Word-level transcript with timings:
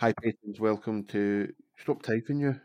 Hi, 0.00 0.14
patrons. 0.14 0.58
Welcome 0.58 1.04
to. 1.08 1.52
Stop 1.76 2.00
typing, 2.00 2.40
you. 2.40 2.58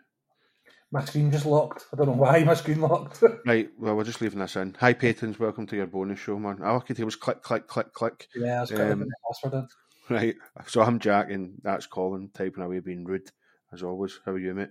My 0.90 1.04
screen 1.04 1.30
just 1.30 1.46
locked. 1.46 1.86
I 1.92 1.98
don't 1.98 2.06
know 2.06 2.14
why 2.14 2.42
my 2.46 2.54
screen 2.54 2.80
locked. 2.80 3.22
Right, 3.46 3.68
well, 3.78 3.98
we're 3.98 4.06
just 4.06 4.22
leaving 4.22 4.40
this 4.40 4.56
in. 4.56 4.74
Hi, 4.80 4.94
patrons. 4.94 5.38
Welcome 5.38 5.68
to 5.68 5.76
your 5.76 5.88
bonus 5.88 6.18
show, 6.18 6.40
man. 6.40 6.64
All 6.64 6.78
I 6.78 6.80
could 6.80 6.96
hear 6.96 7.06
was 7.06 7.18
click, 7.18 7.42
click, 7.42 7.68
click, 7.68 7.92
click. 7.92 8.30
yeah, 8.38 8.60
I 8.60 8.62
was 8.62 8.72
going 8.72 8.90
Um, 8.90 9.00
the 9.02 9.12
password 9.28 9.54
in. 9.54 10.16
Right, 10.16 10.36
so 10.66 10.82
I'm 10.82 10.98
Jack, 10.98 11.30
and 11.30 11.60
that's 11.62 11.88
Colin 11.88 12.30
typing 12.34 12.64
away, 12.64 12.80
being 12.80 13.04
rude 13.04 13.30
as 13.74 13.84
always. 13.84 14.18
How 14.26 14.32
are 14.32 14.40
you, 14.40 14.54
mate? 14.54 14.70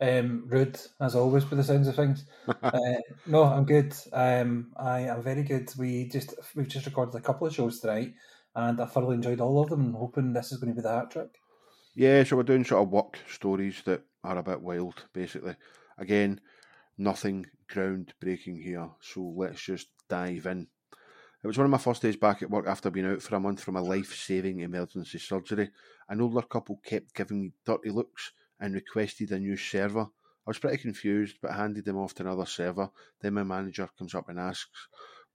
Um, 0.00 0.44
rude 0.46 0.80
as 1.02 1.14
always, 1.14 1.50
with 1.50 1.58
the 1.58 1.64
sounds 1.64 1.86
of 1.86 1.96
things. 1.96 2.24
uh, 2.62 2.80
no, 3.26 3.44
I'm 3.44 3.66
good. 3.66 3.94
Um, 4.14 4.72
I 4.78 5.00
am 5.00 5.22
very 5.22 5.42
good. 5.42 5.70
We 5.76 6.08
just 6.08 6.32
we've 6.54 6.66
just 6.66 6.86
recorded 6.86 7.14
a 7.16 7.20
couple 7.20 7.46
of 7.46 7.54
shows 7.54 7.80
tonight, 7.80 8.14
and 8.54 8.80
I 8.80 8.86
thoroughly 8.86 9.16
enjoyed 9.16 9.42
all 9.42 9.62
of 9.62 9.68
them. 9.68 9.80
And 9.80 9.94
hoping 9.94 10.32
this 10.32 10.50
is 10.50 10.56
going 10.56 10.74
to 10.74 10.80
be 10.80 10.82
the 10.82 10.94
hat 10.94 11.10
trick. 11.10 11.36
Yeah, 11.94 12.22
so 12.22 12.36
we're 12.36 12.44
doing 12.44 12.64
sort 12.64 12.82
of 12.82 12.90
work 12.90 13.18
stories 13.28 13.82
that 13.84 14.02
are 14.22 14.38
a 14.38 14.42
bit 14.42 14.60
wild, 14.60 15.06
basically. 15.12 15.56
Again, 15.98 16.40
nothing 16.96 17.46
groundbreaking 17.68 18.62
here, 18.62 18.90
so 19.00 19.22
let's 19.36 19.60
just 19.60 19.88
dive 20.08 20.46
in. 20.46 20.68
It 21.42 21.46
was 21.46 21.58
one 21.58 21.64
of 21.64 21.70
my 21.70 21.78
first 21.78 22.02
days 22.02 22.16
back 22.16 22.42
at 22.42 22.50
work 22.50 22.66
after 22.66 22.90
being 22.90 23.06
out 23.06 23.22
for 23.22 23.34
a 23.34 23.40
month 23.40 23.62
from 23.62 23.76
a 23.76 23.82
life 23.82 24.14
saving 24.14 24.60
emergency 24.60 25.18
surgery. 25.18 25.70
An 26.08 26.20
older 26.20 26.42
couple 26.42 26.80
kept 26.84 27.14
giving 27.14 27.40
me 27.40 27.52
dirty 27.64 27.90
looks 27.90 28.32
and 28.60 28.74
requested 28.74 29.32
a 29.32 29.38
new 29.38 29.56
server. 29.56 30.02
I 30.02 30.50
was 30.50 30.58
pretty 30.58 30.78
confused, 30.78 31.38
but 31.42 31.54
handed 31.54 31.86
them 31.86 31.96
off 31.96 32.14
to 32.14 32.22
another 32.22 32.46
server. 32.46 32.90
Then 33.20 33.34
my 33.34 33.42
manager 33.42 33.88
comes 33.98 34.14
up 34.14 34.28
and 34.28 34.38
asks, 34.38 34.86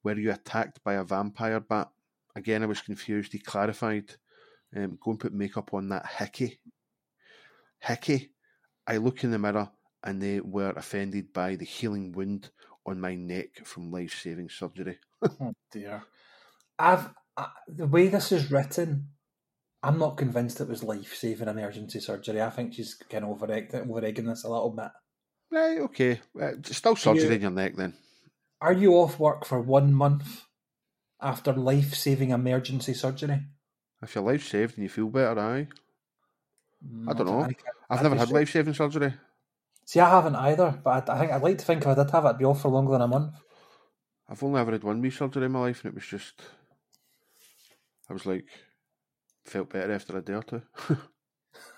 Were 0.03 0.17
you 0.17 0.31
attacked 0.31 0.83
by 0.83 0.93
a 0.93 1.03
vampire 1.03 1.59
bat? 1.59 1.89
Again, 2.35 2.63
I 2.63 2.67
was 2.67 2.81
confused. 2.81 3.33
He 3.33 3.39
clarified, 3.39 4.15
um, 4.75 4.97
Go 5.03 5.11
and 5.11 5.19
put 5.19 5.33
makeup 5.33 5.73
on 5.73 5.89
that 5.89 6.05
hickey. 6.05 6.59
Hickey. 7.79 8.31
I 8.87 8.97
look 8.97 9.23
in 9.23 9.31
the 9.31 9.39
mirror 9.39 9.69
and 10.03 10.21
they 10.21 10.39
were 10.39 10.71
offended 10.71 11.33
by 11.33 11.55
the 11.55 11.65
healing 11.65 12.11
wound 12.11 12.49
on 12.85 12.99
my 12.99 13.15
neck 13.15 13.65
from 13.65 13.91
life 13.91 14.19
saving 14.21 14.49
surgery. 14.49 14.99
Oh 15.41 15.53
dear. 15.71 16.03
I've 16.77 17.09
I, 17.35 17.47
the 17.67 17.87
way 17.87 18.07
this 18.09 18.31
is 18.31 18.51
written. 18.51 19.09
I'm 19.81 19.97
not 19.99 20.17
convinced 20.17 20.61
it 20.61 20.67
was 20.67 20.83
life 20.83 21.15
saving 21.15 21.47
emergency 21.47 21.99
surgery. 21.99 22.41
I 22.41 22.49
think 22.49 22.73
she's 22.73 22.95
kind 22.95 23.23
of 23.23 23.31
over 23.31 23.51
egging 23.51 24.25
this 24.25 24.43
a 24.43 24.49
little 24.49 24.71
bit. 24.71 24.91
Right, 25.51 25.79
okay. 25.79 26.21
Uh, 26.39 26.51
still 26.63 26.95
surgery 26.95 27.25
You- 27.25 27.31
in 27.33 27.41
your 27.41 27.51
neck 27.51 27.75
then. 27.75 27.93
Are 28.61 28.73
you 28.73 28.93
off 28.93 29.19
work 29.19 29.45
for 29.45 29.59
one 29.59 29.93
month 29.93 30.45
after 31.21 31.53
life 31.53 31.93
saving 31.93 32.29
emergency 32.31 32.93
surgery? 32.93 33.41
If 34.01 34.15
your 34.15 34.23
life's 34.23 34.47
saved 34.47 34.75
and 34.75 34.83
you 34.83 34.89
feel 34.89 35.07
better, 35.07 35.39
aye. 35.39 35.67
Mm, 36.85 37.09
I 37.09 37.13
don't 37.13 37.27
know. 37.27 37.41
I've 37.41 37.55
I'd 37.89 38.03
never 38.03 38.15
had 38.15 38.31
life 38.31 38.51
saving 38.51 38.73
surgery. 38.73 39.13
See, 39.85 39.99
I 39.99 40.09
haven't 40.09 40.35
either, 40.35 40.79
but 40.83 41.09
I, 41.09 41.13
I 41.15 41.19
think 41.19 41.31
I'd 41.31 41.43
like 41.43 41.57
to 41.59 41.65
think 41.65 41.81
if 41.81 41.87
I 41.87 41.95
did 41.95 42.11
have 42.11 42.25
it, 42.25 42.29
I'd 42.29 42.37
be 42.37 42.45
off 42.45 42.61
for 42.61 42.69
longer 42.69 42.93
than 42.93 43.01
a 43.01 43.07
month. 43.07 43.35
I've 44.27 44.43
only 44.43 44.59
ever 44.59 44.71
had 44.71 44.83
one 44.83 45.01
wee 45.01 45.11
surgery 45.11 45.45
in 45.45 45.51
my 45.51 45.59
life 45.59 45.83
and 45.83 45.91
it 45.91 45.95
was 45.95 46.05
just. 46.05 46.41
I 48.09 48.13
was 48.13 48.25
like. 48.25 48.45
Felt 49.45 49.69
better 49.69 49.93
after 49.93 50.17
a 50.17 50.21
day 50.21 50.33
or 50.33 50.41
two. 50.41 50.61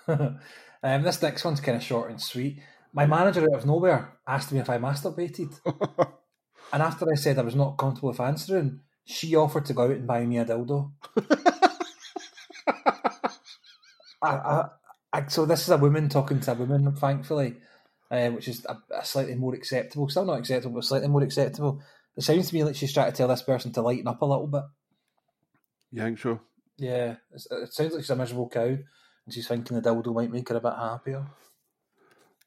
um, 0.82 1.02
this 1.02 1.20
next 1.20 1.44
one's 1.44 1.60
kind 1.60 1.76
of 1.76 1.82
short 1.82 2.10
and 2.10 2.20
sweet. 2.20 2.62
My 2.94 3.04
manager 3.04 3.42
out 3.42 3.58
of 3.58 3.66
nowhere 3.66 4.14
asked 4.26 4.52
me 4.52 4.58
if 4.58 4.70
I 4.70 4.78
masturbated, 4.78 5.60
and 6.72 6.82
after 6.82 7.06
I 7.12 7.14
said 7.14 7.38
I 7.38 7.42
was 7.42 7.54
not 7.54 7.76
comfortable 7.76 8.08
with 8.08 8.20
answering, 8.20 8.80
she 9.04 9.36
offered 9.36 9.66
to 9.66 9.74
go 9.74 9.84
out 9.84 9.90
and 9.90 10.06
buy 10.06 10.24
me 10.24 10.38
a 10.38 10.46
dildo. 10.46 10.92
I, 14.22 14.28
I, 14.28 14.68
I, 15.12 15.26
so 15.28 15.46
this 15.46 15.62
is 15.62 15.70
a 15.70 15.76
woman 15.76 16.08
talking 16.08 16.40
to 16.40 16.52
a 16.52 16.54
woman, 16.54 16.94
thankfully, 16.96 17.56
uh, 18.10 18.28
which 18.30 18.48
is 18.48 18.66
a, 18.66 18.78
a 18.94 19.04
slightly 19.04 19.34
more 19.34 19.54
acceptable. 19.54 20.08
Still 20.08 20.24
not 20.24 20.38
acceptable, 20.38 20.76
but 20.76 20.84
slightly 20.84 21.08
more 21.08 21.22
acceptable. 21.22 21.82
It 22.16 22.22
sounds 22.22 22.48
to 22.48 22.54
me 22.54 22.64
like 22.64 22.74
she's 22.74 22.92
trying 22.92 23.10
to 23.10 23.16
tell 23.16 23.28
this 23.28 23.42
person 23.42 23.72
to 23.72 23.82
lighten 23.82 24.08
up 24.08 24.22
a 24.22 24.26
little 24.26 24.48
bit. 24.48 24.64
you 25.92 26.02
think 26.02 26.18
so? 26.18 26.40
Yeah, 26.76 27.16
it 27.32 27.72
sounds 27.72 27.92
like 27.92 28.02
she's 28.02 28.10
a 28.10 28.16
miserable 28.16 28.48
cow, 28.48 28.66
and 28.66 29.34
she's 29.34 29.46
thinking 29.48 29.80
the 29.80 29.88
dildo 29.88 30.14
might 30.14 30.30
make 30.30 30.48
her 30.48 30.56
a 30.56 30.60
bit 30.60 30.74
happier. 30.74 31.26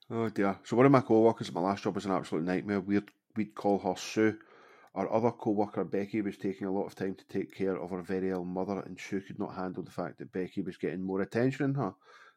Oh 0.09 0.29
dear. 0.29 0.57
So 0.63 0.75
one 0.75 0.85
of 0.85 0.91
my 0.91 1.01
co-workers 1.01 1.47
at 1.47 1.56
my 1.56 1.62
last 1.62 1.84
job 1.84 1.95
was 1.95 2.06
an 2.06 2.12
absolute 2.12 2.44
nightmare. 2.44 2.81
We'd 2.81 3.09
we'd 3.35 3.56
call 3.56 3.79
her 3.79 3.95
Sue. 3.95 4.38
Our 4.94 5.12
other 5.12 5.31
co-worker 5.31 5.85
Becky 5.85 6.22
was 6.22 6.38
taking 6.38 6.68
a 6.68 6.72
lot 6.72 6.85
of 6.85 6.96
time 6.96 7.16
to 7.16 7.28
take 7.28 7.56
care 7.56 7.78
of 7.78 7.91
her 7.91 8.02
very 8.02 8.29
ill 8.29 8.44
mother, 8.44 8.81
and 8.81 9.00
Sue 9.00 9.22
could 9.22 9.40
not 9.40 9.56
handle 9.56 9.84
the 9.84 9.91
fact 9.91 10.19
that 10.19 10.34
Becky 10.34 10.62
was 10.62 10.75
getting 10.78 11.02
more 11.02 11.22
attention 11.22 11.74
than 11.74 11.81
her. 11.81 11.94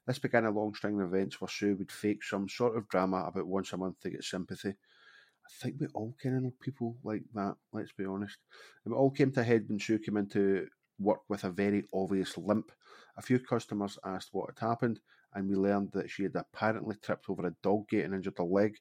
This 0.07 0.21
began 0.21 0.45
a 0.45 0.51
long 0.51 0.75
string 0.75 1.01
of 1.01 1.13
events 1.13 1.41
where 1.41 1.49
Sue 1.49 1.75
would 1.77 1.91
fake 1.91 2.23
some 2.23 2.49
sort 2.49 2.77
of 2.77 2.89
drama 2.89 3.25
about 3.27 3.49
once 3.49 3.73
a 3.73 3.77
month 3.77 3.99
to 4.01 4.11
get 4.11 4.23
sympathy. 4.23 4.69
I 4.71 5.51
think 5.61 5.77
we 5.81 5.89
all 5.95 6.15
kind 6.23 6.37
of 6.37 6.43
know 6.43 6.53
people 6.61 6.97
like 7.03 7.25
that. 7.35 7.57
Let's 7.73 7.93
be 7.93 8.05
honest. 8.05 8.39
It 8.87 8.93
all 8.93 9.11
came 9.11 9.33
to 9.33 9.41
a 9.41 9.45
head 9.45 9.65
when 9.67 9.81
Sue 9.81 9.99
came 9.99 10.17
into 10.17 10.69
work 10.99 11.21
with 11.29 11.43
a 11.43 11.51
very 11.51 11.85
obvious 11.93 12.39
limp. 12.39 12.71
A 13.17 13.23
few 13.23 13.41
customers 13.41 13.99
asked 14.05 14.29
what 14.33 14.51
had 14.55 14.69
happened, 14.69 15.01
and 15.35 15.49
we 15.49 15.57
learned 15.57 15.91
that 15.93 16.09
she 16.09 16.23
had 16.23 16.37
apparently 16.37 16.95
tripped 17.03 17.29
over 17.29 17.47
a 17.47 17.57
dog 17.63 17.89
gate 17.89 18.05
and 18.05 18.15
injured 18.15 18.39
her 18.39 18.45
leg. 18.45 18.77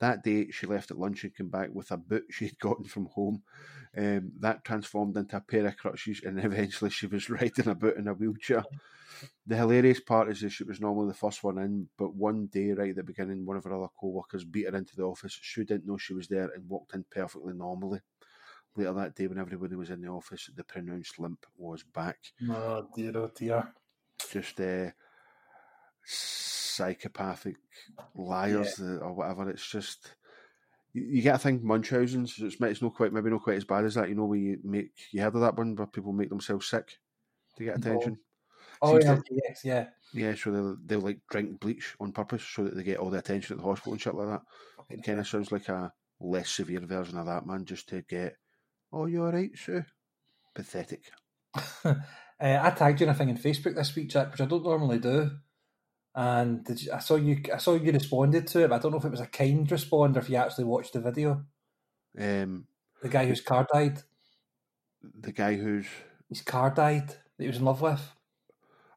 That 0.00 0.22
day, 0.22 0.50
she 0.50 0.66
left 0.66 0.90
at 0.90 0.98
lunch 0.98 1.24
and 1.24 1.34
came 1.34 1.48
back 1.48 1.70
with 1.72 1.90
a 1.90 1.96
boot 1.96 2.26
she'd 2.30 2.58
gotten 2.58 2.84
from 2.84 3.06
home. 3.06 3.42
Um, 3.96 4.32
that 4.40 4.64
transformed 4.64 5.16
into 5.16 5.36
a 5.36 5.40
pair 5.40 5.66
of 5.66 5.76
crutches, 5.76 6.20
and 6.24 6.38
eventually 6.38 6.90
she 6.90 7.06
was 7.06 7.28
riding 7.30 7.68
a 7.68 7.74
boot 7.74 7.96
in 7.96 8.06
a 8.08 8.14
wheelchair. 8.14 8.64
The 9.46 9.56
hilarious 9.56 10.00
part 10.00 10.28
is 10.30 10.40
that 10.42 10.50
she 10.50 10.64
was 10.64 10.80
normally 10.80 11.08
the 11.08 11.14
first 11.14 11.42
one 11.42 11.58
in, 11.58 11.88
but 11.96 12.14
one 12.14 12.46
day, 12.46 12.72
right 12.72 12.90
at 12.90 12.96
the 12.96 13.02
beginning, 13.02 13.44
one 13.46 13.56
of 13.56 13.64
her 13.64 13.72
other 13.74 13.88
co 13.98 14.08
workers 14.08 14.44
beat 14.44 14.68
her 14.68 14.76
into 14.76 14.94
the 14.94 15.04
office. 15.04 15.38
She 15.40 15.64
didn't 15.64 15.86
know 15.86 15.96
she 15.96 16.14
was 16.14 16.28
there 16.28 16.50
and 16.54 16.68
walked 16.68 16.94
in 16.94 17.04
perfectly 17.10 17.54
normally. 17.54 18.00
Later 18.76 18.92
that 18.92 19.14
day, 19.16 19.26
when 19.26 19.38
everybody 19.38 19.74
was 19.74 19.90
in 19.90 20.02
the 20.02 20.08
office, 20.08 20.50
the 20.54 20.64
pronounced 20.64 21.18
limp 21.18 21.46
was 21.56 21.82
back 21.82 22.18
Oh 22.50 22.88
dear, 22.94 23.16
oh 23.16 23.28
dear. 23.34 23.72
just 24.30 24.60
uh, 24.60 24.90
psychopathic 26.78 27.56
liars 28.14 28.80
uh, 28.80 28.98
or 28.98 29.12
whatever. 29.12 29.50
It's 29.50 29.68
just 29.68 30.14
you, 30.92 31.20
get 31.22 31.36
a 31.36 31.38
thing 31.38 31.60
Munchausen's. 31.62 32.36
It's, 32.38 32.56
it's 32.60 32.82
not 32.82 32.94
quite 32.94 33.12
maybe 33.12 33.30
not 33.30 33.42
quite 33.42 33.56
as 33.56 33.64
bad 33.64 33.84
as 33.84 33.94
that. 33.94 34.08
You 34.08 34.14
know, 34.14 34.24
where 34.24 34.38
you 34.38 34.58
make 34.62 34.92
you 35.10 35.20
heard 35.20 35.34
of 35.34 35.40
that 35.42 35.56
one 35.56 35.74
where 35.74 35.86
people 35.86 36.12
make 36.12 36.30
themselves 36.30 36.68
sick 36.68 36.98
to 37.56 37.64
get 37.64 37.78
attention. 37.78 38.18
Oh 38.80 38.98
Seems 39.00 39.04
yeah, 39.30 39.38
yes, 39.48 39.64
yeah. 39.64 39.86
Yeah, 40.14 40.34
so 40.34 40.50
they'll 40.50 40.76
they'll 40.84 41.00
like 41.00 41.20
drink 41.30 41.60
bleach 41.60 41.94
on 42.00 42.12
purpose 42.12 42.44
so 42.44 42.64
that 42.64 42.76
they 42.76 42.82
get 42.82 42.98
all 42.98 43.10
the 43.10 43.18
attention 43.18 43.54
at 43.54 43.62
the 43.62 43.68
hospital 43.68 43.92
and 43.92 44.00
shit 44.00 44.14
like 44.14 44.28
that. 44.28 44.42
It 44.88 45.04
kind 45.04 45.20
of 45.20 45.28
sounds 45.28 45.52
like 45.52 45.68
a 45.68 45.92
less 46.20 46.48
severe 46.50 46.80
version 46.80 47.18
of 47.18 47.26
that, 47.26 47.46
man, 47.46 47.64
just 47.64 47.88
to 47.90 48.02
get. 48.02 48.36
Oh, 48.92 49.06
you're 49.06 49.26
all 49.26 49.32
right, 49.32 49.50
Sue? 49.54 49.84
Pathetic. 50.54 51.02
uh, 51.84 51.94
I 52.40 52.70
tagged 52.70 53.00
you 53.00 53.06
in 53.06 53.10
a 53.10 53.14
thing 53.14 53.30
on 53.30 53.36
Facebook 53.36 53.74
this 53.74 53.94
week, 53.94 54.08
Jack, 54.08 54.32
which 54.32 54.40
I 54.40 54.46
don't 54.46 54.64
normally 54.64 54.98
do. 54.98 55.30
And 56.20 56.64
did 56.64 56.82
you, 56.82 56.92
I 56.92 56.98
saw 56.98 57.14
you. 57.14 57.40
I 57.54 57.58
saw 57.58 57.74
you 57.76 57.92
responded 57.92 58.48
to 58.48 58.64
it. 58.64 58.68
But 58.70 58.74
I 58.76 58.78
don't 58.80 58.90
know 58.90 58.98
if 58.98 59.04
it 59.04 59.10
was 59.12 59.20
a 59.20 59.26
kind 59.26 59.70
response 59.70 60.16
or 60.16 60.20
if 60.20 60.28
you 60.28 60.34
actually 60.36 60.64
watched 60.64 60.92
the 60.94 61.00
video. 61.00 61.44
Um, 62.18 62.66
The 63.02 63.08
guy 63.08 63.26
whose 63.26 63.40
car 63.40 63.66
died. 63.72 64.02
the 65.20 65.30
guy 65.32 65.54
who's 65.56 65.86
His 66.28 66.42
car 66.42 66.70
died. 66.70 67.08
That 67.08 67.44
he 67.44 67.46
was 67.46 67.58
in 67.58 67.64
love 67.64 67.80
with. 67.82 68.00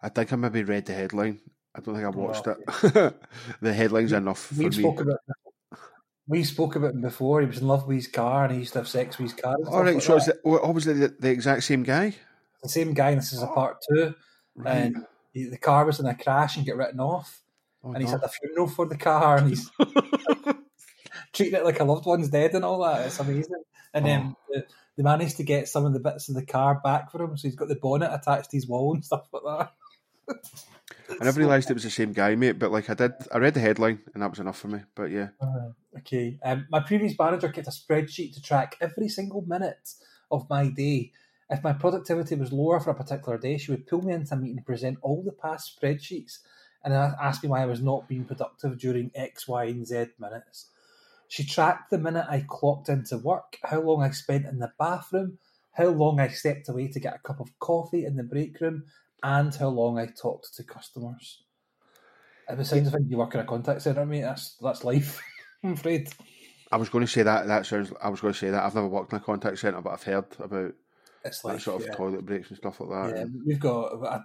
I 0.02 0.10
think 0.10 0.34
I 0.34 0.36
maybe 0.36 0.64
read 0.64 0.88
the 0.88 0.94
headline. 0.94 1.40
I 1.76 1.80
don't 1.82 1.94
think 1.94 2.06
I 2.08 2.10
watched 2.10 2.48
Well, 2.48 2.58
it. 2.96 3.14
the 3.62 3.72
headline's 3.74 4.14
enough 4.14 4.40
for 4.40 4.56
We 4.56 4.66
me. 4.66 4.72
spoke 4.72 5.02
about. 5.02 5.20
We 6.28 6.44
spoke 6.44 6.76
about 6.76 6.96
him 6.96 7.02
before. 7.02 7.42
He 7.42 7.48
was 7.48 7.60
in 7.60 7.68
love 7.68 7.86
with 7.88 7.98
his 7.98 8.08
car, 8.08 8.46
and 8.46 8.54
he 8.54 8.60
used 8.62 8.74
to 8.74 8.80
have 8.80 8.88
sex 8.88 9.20
with 9.20 9.32
his 9.32 9.40
car. 9.40 9.56
All 9.68 9.84
right, 9.84 9.94
like 9.94 10.04
so 10.04 10.16
is 10.16 10.26
that. 10.26 10.38
it, 10.44 10.60
obviously 10.64 10.94
the, 10.94 11.10
the 11.20 11.30
exact 11.30 11.64
same 11.66 11.84
guy. 11.84 12.16
the 12.64 12.70
same 12.70 12.94
guy. 12.94 13.12
And 13.12 13.20
this 13.22 13.32
is 13.34 13.44
a 13.44 13.48
part 13.48 13.78
two. 13.88 14.16
Right. 14.56 14.76
And 14.76 15.06
he, 15.34 15.46
the 15.46 15.58
car 15.58 15.86
was 15.86 16.00
in 16.00 16.06
a 16.06 16.16
crash 16.16 16.58
and 16.58 16.66
get 16.66 16.76
written 16.78 17.00
off. 17.00 17.42
Oh, 17.84 17.94
and 17.94 17.98
he's 18.02 18.12
no. 18.12 18.18
had 18.20 18.26
a 18.26 18.30
funeral 18.30 18.68
for 18.68 18.86
the 18.86 18.98
car, 18.98 19.38
and 19.38 19.50
he's 19.50 19.72
treating 21.34 21.56
it 21.60 21.66
like 21.66 21.80
a 21.80 21.84
loved 21.84 22.06
one's 22.06 22.30
dead 22.30 22.54
and 22.54 22.64
all 22.66 22.84
that. 22.84 23.06
It's 23.08 23.20
amazing. 23.20 23.64
And 23.94 24.06
then 24.06 24.36
Oh. 24.38 24.54
the, 24.54 24.66
they 24.98 25.04
managed 25.04 25.38
to 25.38 25.44
get 25.44 25.68
some 25.68 25.86
of 25.86 25.94
the 25.94 26.00
bits 26.00 26.30
of 26.30 26.36
the 26.36 26.46
car 26.46 26.80
back 26.84 27.12
for 27.12 27.22
him, 27.24 27.38
so 27.38 27.48
he's 27.48 27.56
got 27.56 27.70
the 27.70 27.76
bonnet 27.76 28.14
attached 28.14 28.52
to 28.52 28.58
his 28.58 28.68
wall 28.68 28.94
and 28.94 29.04
stuff 29.04 29.28
like 29.34 29.44
that. 30.28 30.38
I 31.20 31.24
never 31.24 31.40
realised 31.40 31.70
it 31.70 31.74
was 31.74 31.84
the 31.84 31.90
same 31.90 32.14
guy, 32.14 32.36
mate. 32.36 32.60
But 32.60 32.72
like 32.72 32.90
I 32.90 32.94
did, 32.94 33.12
I 33.32 33.38
read 33.38 33.54
the 33.54 33.60
headline 33.60 34.00
and 34.14 34.24
that 34.24 34.30
was 34.30 34.40
enough 34.40 34.58
for 34.60 34.68
me. 34.68 34.80
But 34.96 35.12
yeah, 35.12 35.30
Uh, 35.42 35.72
okay. 36.00 36.40
Um, 36.44 36.68
my 36.70 36.80
previous 36.80 37.18
manager 37.20 37.50
kept 37.50 37.68
a 37.68 37.72
spreadsheet 37.72 38.34
to 38.36 38.42
track 38.42 38.78
every 38.80 39.10
single 39.10 39.42
minute 39.42 39.94
of 40.32 40.50
my 40.50 40.68
day. 40.70 41.12
If 41.52 41.64
my 41.64 41.74
productivity 41.74 42.36
was 42.36 42.54
lower 42.54 42.80
for 42.80 42.92
a 42.92 42.96
particular 42.96 43.38
day, 43.38 43.58
she 43.58 43.72
would 43.72 43.86
pull 43.86 44.02
me 44.02 44.14
into 44.14 44.34
a 44.34 44.38
meeting 44.38 44.58
and 44.58 44.66
present 44.66 44.98
all 45.02 45.22
the 45.22 45.34
past 45.34 45.78
spreadsheets 45.78 46.40
and 46.84 46.94
ask 46.94 47.44
me 47.44 47.50
why 47.50 47.62
I 47.62 47.66
was 47.66 47.82
not 47.82 48.08
being 48.08 48.24
productive 48.24 48.80
during 48.80 49.12
X, 49.14 49.50
Y, 49.50 49.66
and 49.66 49.86
Z 49.86 50.06
minutes. 50.18 50.70
She 51.28 51.44
tracked 51.44 51.92
the 51.92 51.98
minute 51.98 52.26
I 52.30 52.46
clocked 52.48 52.88
into 52.88 53.18
work, 53.18 53.58
how 53.64 53.82
long 53.82 54.02
I 54.02 54.12
spent 54.12 54.46
in 54.46 54.60
the 54.60 54.72
bathroom, 54.80 55.38
how 55.74 55.88
long 55.88 56.22
I 56.22 56.30
stepped 56.30 56.70
away 56.70 56.88
to 56.88 57.00
get 57.02 57.16
a 57.16 57.20
cup 57.20 57.42
of 57.42 57.60
coffee 57.60 58.06
in 58.06 58.16
the 58.16 58.24
break 58.24 58.60
room, 58.62 58.86
and 59.22 59.54
how 59.54 59.68
long 59.68 60.00
I 60.00 60.08
talked 60.08 60.56
to 60.56 60.64
customers. 60.64 61.44
It 62.50 62.58
was 62.58 62.70
sounds 62.70 62.92
like 62.92 63.04
you 63.08 63.18
work 63.18 63.34
in 63.36 63.42
a 63.42 63.46
contact 63.46 63.82
centre, 63.82 64.06
mate. 64.06 64.22
That's 64.22 64.56
that's 64.56 64.84
life. 64.84 65.22
I'm 65.64 65.74
afraid. 65.74 66.10
I 66.72 66.78
was 66.78 66.90
going 66.90 67.06
to 67.06 67.12
say 67.12 67.24
that. 67.24 67.48
That 67.48 67.66
sounds. 67.66 67.94
I 68.02 68.10
was 68.10 68.22
going 68.22 68.34
to 68.34 68.40
say 68.40 68.50
that. 68.50 68.64
I've 68.64 68.76
never 68.76 68.88
worked 68.88 69.12
in 69.12 69.18
a 69.18 69.22
contact 69.22 69.60
centre, 69.60 69.82
but 69.82 69.92
I've 69.92 70.04
heard 70.04 70.26
about 70.40 70.74
It's 71.24 71.42
that 71.42 71.62
sort 71.62 71.82
of 71.82 71.88
yeah. 71.88 71.94
toilet 71.94 72.26
breaks 72.26 72.50
and 72.50 72.58
stuff 72.58 72.80
like 72.80 72.90
that. 72.90 73.16
Yeah, 73.16 73.22
and- 73.24 73.44
we've 73.46 73.60
got. 73.60 74.04
I- 74.04 74.24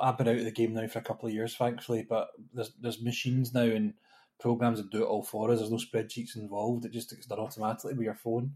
I've 0.00 0.18
been 0.18 0.28
out 0.28 0.36
of 0.36 0.44
the 0.44 0.50
game 0.50 0.74
now 0.74 0.86
for 0.86 0.98
a 0.98 1.02
couple 1.02 1.28
of 1.28 1.34
years, 1.34 1.54
thankfully. 1.56 2.06
But 2.08 2.28
there's 2.52 2.72
there's 2.80 3.02
machines 3.02 3.52
now 3.52 3.62
and 3.62 3.94
programs 4.40 4.78
that 4.78 4.90
do 4.90 5.02
it 5.02 5.06
all 5.06 5.22
for 5.22 5.50
us. 5.50 5.58
There's 5.58 5.70
no 5.70 5.76
spreadsheets 5.76 6.36
involved. 6.36 6.84
It 6.84 6.92
just 6.92 7.10
gets 7.10 7.26
done 7.26 7.38
automatically 7.38 7.94
with 7.94 8.04
your 8.04 8.14
phone. 8.14 8.52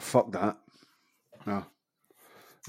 Fuck 0.00 0.32
that. 0.32 0.56
No. 1.46 1.66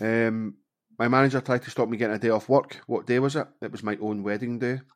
Um, 0.01 0.55
my 0.99 1.07
manager 1.07 1.41
tried 1.41 1.63
to 1.63 1.69
stop 1.69 1.87
me 1.87 1.97
getting 1.97 2.15
a 2.15 2.19
day 2.19 2.29
off 2.29 2.49
work. 2.49 2.81
What 2.87 3.05
day 3.05 3.19
was 3.19 3.35
it? 3.35 3.47
It 3.61 3.71
was 3.71 3.83
my 3.83 3.97
own 4.01 4.23
wedding 4.23 4.59
day. 4.59 4.81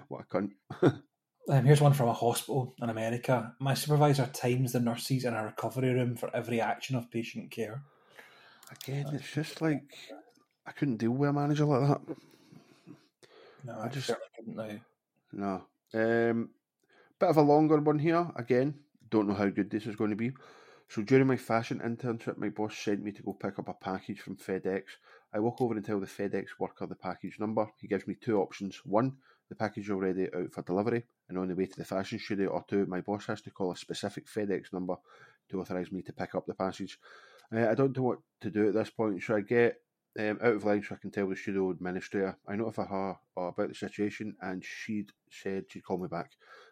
what 0.08 0.22
a 0.22 0.26
cunt. 0.30 0.52
Um, 1.48 1.64
here's 1.66 1.82
one 1.82 1.94
from 1.94 2.10
a 2.10 2.14
hospital 2.14 2.74
in 2.82 2.90
America. 2.90 3.54
My 3.60 3.76
supervisor 3.76 4.26
times 4.28 4.74
the 4.74 4.80
nurses 4.80 5.26
in 5.26 5.34
a 5.36 5.44
recovery 5.44 5.94
room 5.94 6.16
for 6.16 6.36
every 6.36 6.60
action 6.60 6.96
of 6.96 7.12
patient 7.12 7.52
care. 7.52 7.84
Again, 8.72 9.06
it's 9.14 9.32
just 9.32 9.62
like 9.62 9.84
I 10.66 10.72
couldn't 10.72 10.98
deal 10.98 11.12
with 11.12 11.30
a 11.30 11.34
manager 11.34 11.66
like 11.66 11.88
that. 11.88 12.16
No, 13.64 13.74
I 13.78 13.86
I 13.86 13.90
just- 13.90 14.12
couldn't 14.36 14.56
now. 14.56 14.80
No. 15.32 15.64
Um, 15.94 16.50
bit 17.20 17.30
of 17.30 17.38
a 17.38 17.42
longer 17.42 17.80
one 17.80 18.00
here. 18.00 18.28
Again, 18.36 18.80
don't 19.12 19.28
know 19.28 19.36
how 19.36 19.50
good 19.50 19.70
this 19.70 19.86
is 19.86 19.96
going 19.96 20.10
to 20.10 20.16
be. 20.16 20.32
So 20.88 21.04
during 21.04 21.28
my 21.28 21.38
fashion 21.38 21.80
internship, 21.80 22.38
my 22.38 22.50
boss 22.50 22.76
sent 22.78 23.04
me 23.04 23.12
to 23.12 23.24
go 23.24 23.34
pick 23.34 23.60
up 23.60 23.68
a 23.70 23.74
package 23.74 24.20
from 24.20 24.38
FedEx. 24.38 24.84
I 25.34 25.40
walk 25.40 25.62
over 25.62 25.76
and 25.76 25.86
tell 25.86 26.00
the 26.00 26.06
FedEx 26.08 26.46
worker 26.60 26.86
the 26.88 26.96
package 26.96 27.40
number. 27.40 27.68
He 27.82 27.88
gives 27.88 28.08
me 28.08 28.16
two 28.16 28.40
options. 28.40 28.78
One, 28.86 29.18
the 29.50 29.56
package 29.56 29.90
already 29.90 30.28
out 30.34 30.52
for 30.52 30.62
delivery 30.62 31.04
and 31.30 31.38
on 31.38 31.48
the 31.48 31.56
way 31.56 31.66
to 31.66 31.78
the 31.78 31.86
fashion 31.86 32.20
studio. 32.20 32.50
Or 32.50 32.66
two, 32.68 32.86
my 32.86 33.02
boss 33.02 33.26
has 33.28 33.42
to 33.42 33.52
call 33.52 33.72
a 33.72 33.78
specific 33.78 34.28
FedEx 34.28 34.74
number 34.74 34.96
to 35.50 35.62
authorise 35.62 35.92
me 35.92 36.02
to 36.04 36.14
pick 36.14 36.36
up 36.36 36.46
the 36.46 36.54
package. 36.54 37.00
Uh, 37.54 37.68
I 37.70 37.76
don't 37.76 37.96
know 37.96 38.04
what 38.04 38.20
to 38.42 38.50
do 38.50 38.68
at 38.68 38.74
this 38.74 38.90
point. 38.90 39.22
Should 39.22 39.36
I 39.36 39.42
get 39.42 39.82
um, 40.18 40.40
out 40.42 40.56
of 40.56 40.66
line 40.66 40.84
so 40.84 40.96
I 40.96 40.98
can 40.98 41.12
tell 41.12 41.28
the 41.28 41.36
studio 41.36 41.70
administrator? 41.72 42.38
I 42.48 42.56
notified 42.56 42.88
her 42.88 43.18
uh, 43.38 43.42
about 43.42 43.70
the 43.70 43.76
situation 43.76 44.36
and 44.42 44.64
she'd 44.64 45.12
said 45.30 45.66
she'd 45.70 45.84
call 45.84 45.98
me 45.98 46.08
back. 46.08 46.32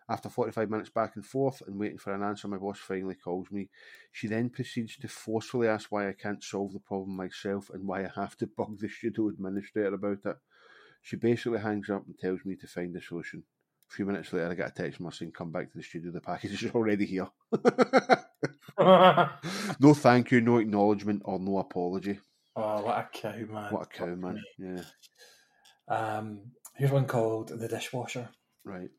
After 0.10 0.30
45 0.30 0.70
minutes 0.70 0.90
back 0.90 1.16
and 1.16 1.25
forth 1.25 1.62
and 1.66 1.80
waiting 1.80 1.98
for 1.98 2.14
an 2.14 2.24
answer, 2.24 2.48
my 2.48 2.58
boss 2.58 2.80
finally 2.80 3.16
calls 3.16 3.50
me. 3.52 3.70
She 4.12 4.28
then 4.28 4.50
proceeds 4.50 4.98
to 4.98 5.08
forcefully 5.08 5.68
ask 5.68 5.92
why 5.92 6.10
I 6.10 6.14
can't 6.14 6.44
solve 6.44 6.74
the 6.74 6.80
problem 6.80 7.16
myself 7.16 7.70
and 7.74 7.88
why 7.88 8.04
I 8.04 8.10
have 8.16 8.36
to 8.38 8.48
bug 8.58 8.80
the 8.80 8.90
studio 8.90 9.30
administrator 9.30 9.94
about 9.94 10.25
it. 10.25 10.38
She 11.03 11.17
basically 11.17 11.59
hangs 11.59 11.89
up 11.89 12.05
and 12.07 12.17
tells 12.17 12.44
me 12.45 12.55
to 12.55 12.67
find 12.67 12.95
a 12.95 13.01
solution. 13.01 13.44
A 13.91 13.94
few 13.94 14.05
minutes 14.05 14.33
later, 14.33 14.50
I 14.50 14.53
get 14.55 14.69
a 14.69 14.73
text 14.73 14.97
from 14.97 15.05
her 15.05 15.11
saying, 15.11 15.33
Come 15.33 15.51
back 15.51 15.71
to 15.71 15.77
the 15.77 15.83
studio, 15.83 16.11
the 16.11 16.21
package 16.21 16.63
is 16.63 16.71
already 16.75 17.05
here. 17.05 17.27
no 19.79 19.94
thank 19.94 20.31
you, 20.31 20.41
no 20.41 20.57
acknowledgement, 20.57 21.21
or 21.25 21.39
no 21.39 21.59
apology. 21.59 22.19
Oh, 22.55 22.81
what 22.83 22.97
a 22.97 23.09
cow, 23.11 23.35
man! 23.51 23.73
What 23.73 23.83
a 23.83 23.85
cow, 23.85 24.15
man. 24.15 24.41
Yeah, 24.57 24.83
Um, 25.88 26.51
here's 26.75 26.91
one 26.91 27.05
called 27.05 27.50
the 27.50 27.67
dishwasher. 27.67 28.29
right. 28.63 28.89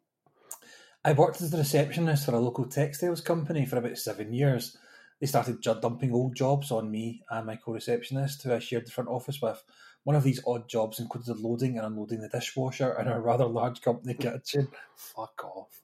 I 1.06 1.12
worked 1.12 1.42
as 1.42 1.50
the 1.50 1.58
receptionist 1.58 2.24
for 2.24 2.32
a 2.32 2.38
local 2.40 2.64
textiles 2.64 3.20
company 3.20 3.66
for 3.66 3.76
about 3.76 3.98
seven 3.98 4.32
years. 4.32 4.76
They 5.20 5.26
started 5.26 5.60
dumping 5.60 6.14
old 6.14 6.34
jobs 6.34 6.70
on 6.70 6.90
me 6.90 7.22
and 7.30 7.46
my 7.46 7.56
co-receptionist, 7.56 8.42
who 8.42 8.54
I 8.54 8.58
shared 8.58 8.86
the 8.86 8.90
front 8.90 9.10
office 9.10 9.40
with. 9.42 9.62
One 10.04 10.16
of 10.16 10.22
these 10.22 10.40
odd 10.46 10.68
jobs 10.68 11.00
included 11.00 11.38
loading 11.38 11.78
and 11.78 11.86
unloading 11.86 12.20
the 12.20 12.28
dishwasher 12.28 12.96
in 13.00 13.08
a 13.08 13.20
rather 13.20 13.46
large 13.46 13.80
company 13.80 14.14
kitchen. 14.20 14.68
Fuck 14.94 15.44
off. 15.44 15.80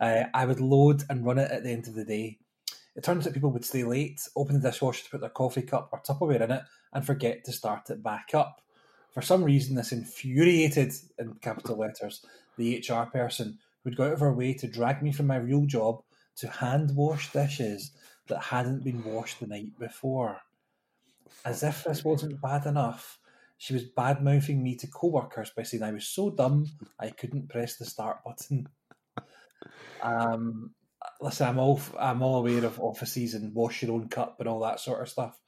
Uh, 0.00 0.24
I 0.34 0.44
would 0.44 0.60
load 0.60 1.04
and 1.08 1.24
run 1.24 1.38
it 1.38 1.50
at 1.50 1.62
the 1.62 1.70
end 1.70 1.88
of 1.88 1.94
the 1.94 2.04
day. 2.04 2.38
It 2.96 3.04
turns 3.04 3.26
out 3.26 3.32
people 3.34 3.52
would 3.52 3.64
stay 3.64 3.84
late, 3.84 4.28
open 4.36 4.60
the 4.60 4.70
dishwasher 4.70 5.04
to 5.04 5.10
put 5.10 5.20
their 5.20 5.30
coffee 5.30 5.62
cup 5.62 5.90
or 5.92 6.02
Tupperware 6.02 6.40
in 6.40 6.50
it, 6.50 6.62
and 6.92 7.06
forget 7.06 7.44
to 7.44 7.52
start 7.52 7.88
it 7.90 8.02
back 8.02 8.30
up. 8.34 8.60
For 9.12 9.22
some 9.22 9.44
reason, 9.44 9.76
this 9.76 9.92
infuriated, 9.92 10.92
in 11.18 11.34
capital 11.34 11.78
letters, 11.78 12.24
the 12.56 12.84
HR 12.86 13.08
person 13.10 13.58
who'd 13.82 13.96
go 13.96 14.06
out 14.08 14.14
of 14.14 14.20
her 14.20 14.32
way 14.32 14.54
to 14.54 14.66
drag 14.66 15.02
me 15.02 15.12
from 15.12 15.28
my 15.28 15.36
real 15.36 15.64
job 15.66 16.02
to 16.36 16.48
hand 16.48 16.94
wash 16.94 17.32
dishes 17.32 17.92
that 18.28 18.42
hadn't 18.42 18.84
been 18.84 19.04
washed 19.04 19.40
the 19.40 19.46
night 19.46 19.78
before. 19.78 20.40
As 21.44 21.62
if 21.62 21.84
this 21.84 22.04
wasn't 22.04 22.40
bad 22.40 22.66
enough, 22.66 23.18
she 23.60 23.74
was 23.74 23.84
bad 23.84 24.24
mouthing 24.24 24.62
me 24.62 24.74
to 24.74 24.86
co 24.86 25.08
workers 25.08 25.52
by 25.54 25.64
saying 25.64 25.82
I 25.82 25.92
was 25.92 26.06
so 26.06 26.30
dumb 26.30 26.64
I 26.98 27.10
couldn't 27.10 27.50
press 27.50 27.76
the 27.76 27.84
start 27.84 28.24
button. 28.24 28.66
Um, 30.02 30.70
listen, 31.20 31.46
I'm 31.46 31.58
all 31.58 31.78
I'm 31.98 32.22
all 32.22 32.38
aware 32.38 32.64
of 32.64 32.80
offices 32.80 33.34
and 33.34 33.54
wash 33.54 33.82
your 33.82 33.92
own 33.92 34.08
cup 34.08 34.36
and 34.40 34.48
all 34.48 34.60
that 34.60 34.80
sort 34.80 35.02
of 35.02 35.10
stuff. 35.10 35.38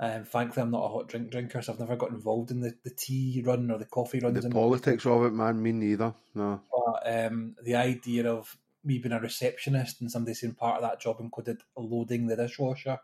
Um, 0.00 0.24
thankfully, 0.24 0.64
I'm 0.64 0.72
not 0.72 0.84
a 0.84 0.88
hot 0.88 1.08
drink 1.08 1.30
drinker, 1.30 1.62
so 1.62 1.72
I've 1.72 1.78
never 1.78 1.94
got 1.94 2.10
involved 2.10 2.50
in 2.50 2.58
the, 2.58 2.74
the 2.82 2.90
tea 2.90 3.40
run 3.46 3.70
or 3.70 3.78
the 3.78 3.84
coffee 3.84 4.18
runs. 4.18 4.42
The 4.42 4.50
politics 4.50 5.06
of 5.06 5.24
it, 5.24 5.32
man, 5.32 5.62
me 5.62 5.70
neither. 5.70 6.12
No. 6.34 6.60
but 6.72 7.08
um, 7.08 7.54
the 7.62 7.76
idea 7.76 8.28
of 8.32 8.58
me 8.82 8.98
being 8.98 9.12
a 9.12 9.20
receptionist 9.20 10.00
and 10.00 10.10
somebody 10.10 10.34
saying 10.34 10.54
part 10.54 10.82
of 10.82 10.82
that 10.82 11.00
job 11.00 11.20
included 11.20 11.58
loading 11.76 12.26
the 12.26 12.34
dishwasher, 12.34 12.98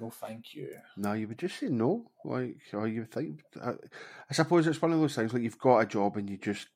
no, 0.00 0.10
thank 0.10 0.54
you. 0.54 0.68
No, 0.96 1.12
you 1.12 1.28
would 1.28 1.38
just 1.38 1.58
say 1.58 1.68
no. 1.68 2.10
Like, 2.24 2.58
or 2.72 2.86
you 2.86 3.00
would 3.00 3.12
think. 3.12 3.40
I, 3.62 3.72
I 4.30 4.34
suppose 4.34 4.66
it's 4.66 4.82
one 4.82 4.92
of 4.92 5.00
those 5.00 5.14
things. 5.14 5.32
Like 5.32 5.42
you've 5.42 5.58
got 5.58 5.78
a 5.78 5.86
job 5.86 6.16
and 6.16 6.28
you 6.28 6.36
just 6.36 6.68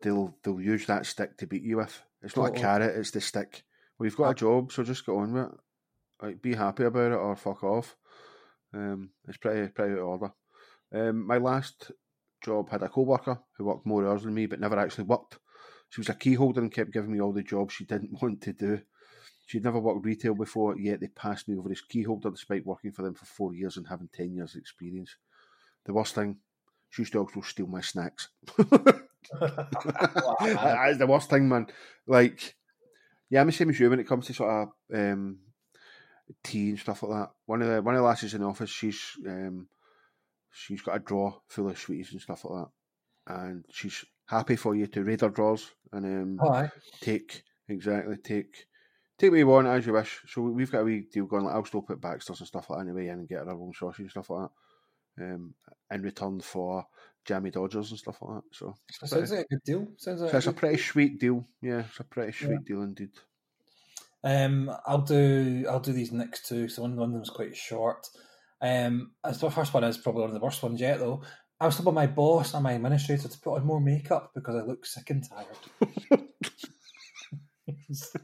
they'll 0.00 0.34
they'll 0.42 0.60
use 0.60 0.86
that 0.86 1.06
stick 1.06 1.36
to 1.38 1.46
beat 1.46 1.62
you 1.62 1.78
with. 1.78 2.02
It's 2.22 2.36
not 2.36 2.56
a 2.56 2.60
carrot; 2.60 2.96
it's 2.96 3.10
the 3.10 3.20
stick. 3.20 3.64
Well, 3.98 4.06
you've 4.06 4.16
got 4.16 4.30
a 4.30 4.34
job, 4.34 4.72
so 4.72 4.82
just 4.82 5.06
get 5.06 5.12
on 5.12 5.32
with 5.32 5.44
it. 5.44 5.50
Like, 6.22 6.42
be 6.42 6.54
happy 6.54 6.84
about 6.84 7.12
it 7.12 7.16
or 7.16 7.36
fuck 7.36 7.62
off. 7.62 7.96
Um, 8.72 9.10
it's 9.28 9.36
pretty 9.36 9.68
pretty 9.68 9.94
out 9.94 9.98
of 9.98 10.06
order. 10.06 10.32
Um, 10.92 11.26
my 11.26 11.38
last 11.38 11.92
job 12.42 12.70
had 12.70 12.82
a 12.82 12.88
co-worker 12.88 13.40
who 13.56 13.64
worked 13.64 13.86
more 13.86 14.06
hours 14.06 14.22
than 14.22 14.34
me, 14.34 14.46
but 14.46 14.60
never 14.60 14.78
actually 14.78 15.04
worked. 15.04 15.38
She 15.88 16.00
was 16.00 16.08
a 16.08 16.14
key 16.14 16.34
holder 16.34 16.60
and 16.60 16.72
kept 16.72 16.92
giving 16.92 17.12
me 17.12 17.20
all 17.20 17.32
the 17.32 17.42
jobs 17.42 17.74
she 17.74 17.84
didn't 17.84 18.10
want 18.22 18.40
to 18.42 18.52
do. 18.52 18.80
She'd 19.46 19.64
never 19.64 19.78
worked 19.78 20.04
retail 20.04 20.34
before, 20.34 20.78
yet 20.78 21.00
they 21.00 21.08
passed 21.08 21.48
me 21.48 21.56
over 21.56 21.70
as 21.70 21.80
key 21.80 22.02
holder 22.02 22.30
despite 22.30 22.66
working 22.66 22.92
for 22.92 23.02
them 23.02 23.14
for 23.14 23.26
four 23.26 23.54
years 23.54 23.76
and 23.76 23.86
having 23.86 24.08
10 24.12 24.34
years' 24.34 24.56
experience. 24.56 25.16
The 25.84 25.92
worst 25.92 26.14
thing, 26.14 26.38
she 26.88 27.02
used 27.02 27.12
to 27.12 27.18
also 27.18 27.42
steal 27.42 27.66
my 27.66 27.82
snacks. 27.82 28.28
That's 29.40 30.98
the 30.98 31.06
worst 31.08 31.30
thing, 31.30 31.48
man. 31.48 31.66
Like, 32.06 32.54
yeah, 33.30 33.40
I'm 33.40 33.46
the 33.46 33.52
same 33.52 33.70
as 33.70 33.80
you 33.80 33.90
when 33.90 34.00
it 34.00 34.08
comes 34.08 34.26
to 34.26 34.34
sort 34.34 34.50
of 34.50 34.68
um, 34.94 35.38
tea 36.42 36.70
and 36.70 36.78
stuff 36.78 37.02
like 37.02 37.12
that. 37.12 37.30
One 37.46 37.62
of 37.62 37.68
the 37.68 37.82
one 37.82 37.94
of 37.94 38.00
the 38.00 38.06
lasses 38.06 38.34
in 38.34 38.40
the 38.40 38.46
office, 38.46 38.70
she's 38.70 39.16
um, 39.26 39.68
she's 40.50 40.82
got 40.82 40.96
a 40.96 41.00
drawer 41.00 41.40
full 41.48 41.68
of 41.68 41.78
sweeties 41.78 42.12
and 42.12 42.20
stuff 42.20 42.44
like 42.44 42.64
that, 42.64 43.34
and 43.34 43.64
she's 43.70 44.04
happy 44.26 44.56
for 44.56 44.74
you 44.74 44.86
to 44.86 45.04
raid 45.04 45.20
her 45.20 45.28
drawers 45.28 45.70
and 45.92 46.04
um, 46.04 46.48
aye. 46.48 46.70
take 47.00 47.42
exactly 47.68 48.16
take 48.16 48.66
take 49.18 49.30
what 49.30 49.38
you 49.38 49.46
want 49.46 49.66
as 49.66 49.86
you 49.86 49.92
wish. 49.92 50.22
So 50.28 50.42
we've 50.42 50.70
got 50.70 50.80
a 50.80 50.84
wee 50.84 51.06
deal 51.12 51.26
going. 51.26 51.44
Like 51.44 51.54
I'll 51.54 51.64
still 51.64 51.82
put 51.82 52.00
Baxters 52.00 52.40
and 52.40 52.46
stuff 52.48 52.70
like 52.70 52.78
that 52.80 52.84
anyway 52.86 53.08
in 53.08 53.20
and 53.20 53.28
get 53.28 53.44
her 53.44 53.50
own 53.50 53.72
sausage 53.72 54.00
and 54.00 54.10
stuff 54.10 54.30
like 54.30 54.48
that. 55.16 55.24
Um, 55.24 55.54
in 55.92 56.02
return 56.02 56.40
for 56.40 56.86
Jammie 57.24 57.52
Dodgers 57.52 57.90
and 57.90 57.98
stuff 57.98 58.18
like 58.20 58.42
that. 58.42 58.42
So, 58.52 58.74
So 58.90 59.06
sounds 59.06 59.30
like 59.30 59.46
a 59.46 59.48
good 59.48 59.62
deal. 59.64 59.88
Sounds 59.96 60.20
like 60.20 60.30
so 60.32 60.38
it's 60.38 60.46
a 60.48 60.52
pretty 60.52 60.78
sweet 60.82 61.20
deal. 61.20 61.44
Yeah, 61.62 61.84
it's 61.88 62.00
a 62.00 62.04
pretty 62.04 62.32
sweet 62.32 62.50
Yeah. 62.50 62.58
deal 62.66 62.82
indeed. 62.82 63.10
Um, 64.24 64.70
I'll 64.86 65.02
do 65.02 65.66
I'll 65.68 65.80
do 65.80 65.92
these 65.92 66.10
next 66.10 66.48
two. 66.48 66.68
So 66.68 66.82
one, 66.82 66.96
one 66.96 67.10
of 67.10 67.14
them's 67.14 67.30
quite 67.30 67.56
short. 67.56 68.06
Um, 68.60 69.12
as 69.22 69.38
the 69.40 69.50
first 69.50 69.74
one 69.74 69.84
is 69.84 69.98
probably 69.98 70.22
one 70.22 70.30
of 70.30 70.34
the 70.34 70.44
worst 70.44 70.62
ones 70.62 70.80
yet, 70.80 70.98
though. 70.98 71.22
I 71.60 71.66
was 71.66 71.76
told 71.76 71.84
by 71.86 71.92
my 71.92 72.06
boss 72.06 72.54
and 72.54 72.62
my 72.64 72.72
administrator 72.72 73.28
to 73.28 73.38
put 73.38 73.54
on 73.56 73.66
more 73.66 73.80
makeup 73.80 74.32
because 74.34 74.56
I 74.56 74.62
look 74.62 74.84
sick 74.84 75.10
and 75.10 75.22
tired. 75.28 76.20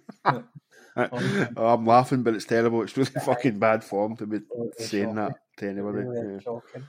Oh, 0.97 1.53
I'm 1.57 1.87
laughing, 1.87 2.23
but 2.23 2.35
it's 2.35 2.45
terrible. 2.45 2.83
It's 2.83 2.97
really 2.97 3.11
fucking 3.25 3.59
bad 3.59 3.85
form 3.85 4.17
to 4.17 4.27
be 4.27 4.41
It's 4.79 4.89
saying 4.89 5.05
shocking. 5.05 5.15
that 5.17 5.33
to 5.59 5.69
anybody. 5.69 5.99
Really 5.99 6.41
Yeah. 6.45 6.81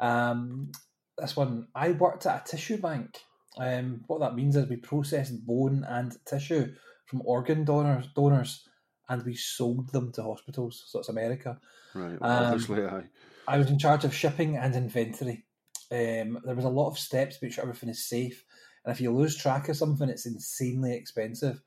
Um, 0.00 0.72
this 1.18 1.36
one, 1.36 1.68
I 1.74 1.92
worked 1.92 2.26
at 2.26 2.46
a 2.46 2.50
tissue 2.50 2.78
bank. 2.78 3.20
Um, 3.58 4.02
what 4.06 4.20
that 4.20 4.34
means 4.34 4.56
is 4.56 4.68
we 4.68 4.76
processed 4.76 5.44
bone 5.46 5.84
and 5.86 6.16
tissue 6.26 6.74
from 7.06 7.22
organ 7.24 7.64
donors, 7.64 8.06
donors, 8.14 8.66
and 9.08 9.22
we 9.24 9.34
sold 9.34 9.90
them 9.92 10.10
to 10.12 10.22
hospitals. 10.22 10.84
So 10.86 10.98
it's 11.00 11.08
America. 11.10 11.58
Right, 11.94 12.14
Um, 12.20 12.20
obviously. 12.22 12.82
I 13.46 13.58
was 13.58 13.70
in 13.70 13.78
charge 13.78 14.04
of 14.04 14.14
shipping 14.14 14.56
and 14.56 14.74
inventory. 14.74 15.44
Um, 15.90 16.38
there 16.44 16.54
was 16.54 16.64
a 16.64 16.70
lot 16.70 16.88
of 16.88 16.98
steps 16.98 17.36
to 17.38 17.44
make 17.44 17.52
sure 17.52 17.62
everything 17.62 17.90
is 17.90 18.08
safe, 18.08 18.44
and 18.84 18.92
if 18.94 19.00
you 19.00 19.12
lose 19.12 19.36
track 19.36 19.68
of 19.68 19.76
something, 19.76 20.08
it's 20.08 20.24
insanely 20.26 20.94
expensive. 20.94 21.60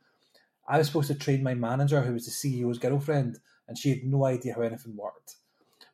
I 0.68 0.78
was 0.78 0.88
supposed 0.88 1.08
to 1.10 1.16
train 1.16 1.44
my 1.44 1.54
manager, 1.56 2.02
who 2.02 2.14
was 2.14 2.26
the 2.26 2.32
CEO's 2.32 2.80
girlfriend, 2.80 3.40
and 3.68 3.78
she 3.78 3.90
had 3.90 4.04
no 4.04 4.26
idea 4.26 4.56
how 4.56 4.62
anything 4.62 4.96
worked. 4.96 5.38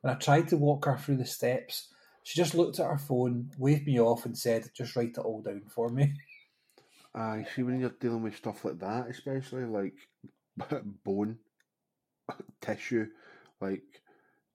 When 0.01 0.13
I 0.13 0.18
tried 0.18 0.48
to 0.50 0.58
walk 0.58 0.86
her 0.86 0.98
through 0.98 1.18
the 1.18 1.25
steps, 1.25 1.90
She 2.24 2.38
just 2.38 2.54
looked 2.56 2.80
at 2.80 2.88
her 2.88 2.98
phone, 3.00 3.51
waved 3.58 3.88
me 3.88 4.00
off, 4.00 4.25
and 4.25 4.38
said, 4.38 4.70
"Just 4.75 4.96
write 4.96 5.18
it 5.18 5.20
all 5.20 5.42
down 5.42 5.63
for 5.70 5.90
me." 5.90 6.13
I 7.16 7.46
see 7.56 7.63
when 7.63 7.80
you're 7.80 7.90
dealing 8.00 8.24
with 8.24 8.36
stuff 8.38 8.63
like 8.66 8.80
that, 8.80 9.08
especially 9.10 9.66
like 9.66 9.96
bone, 11.04 11.40
tissue, 12.62 13.08
like 13.60 14.01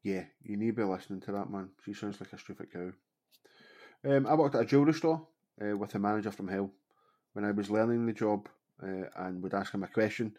yeah, 0.02 0.24
you 0.42 0.56
need 0.56 0.76
to 0.76 0.82
be 0.82 0.84
listening 0.84 1.20
to 1.22 1.32
that 1.32 1.50
man. 1.50 1.70
She 1.84 1.92
sounds 1.94 2.20
like 2.20 2.32
a 2.32 2.38
stupid 2.38 2.72
cow. 2.72 2.92
Um, 4.04 4.26
I 4.26 4.34
worked 4.34 4.54
at 4.54 4.62
a 4.62 4.66
jewellery 4.66 4.94
store 4.94 5.26
uh, 5.60 5.76
with 5.76 5.94
a 5.94 5.98
manager 5.98 6.30
from 6.30 6.48
hell. 6.48 6.70
When 7.32 7.44
I 7.44 7.50
was 7.50 7.70
learning 7.70 8.06
the 8.06 8.12
job 8.12 8.48
uh, 8.82 9.08
and 9.16 9.42
would 9.42 9.54
ask 9.54 9.72
him 9.72 9.82
a 9.82 9.88
question, 9.88 10.34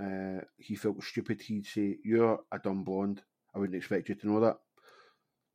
uh, 0.00 0.40
he 0.58 0.74
felt 0.74 1.02
stupid. 1.02 1.40
He'd 1.40 1.66
say, 1.66 1.98
"You're 2.04 2.40
a 2.50 2.58
dumb 2.58 2.84
blonde. 2.84 3.22
I 3.54 3.58
wouldn't 3.58 3.76
expect 3.76 4.08
you 4.08 4.14
to 4.16 4.26
know 4.26 4.40
that." 4.40 4.58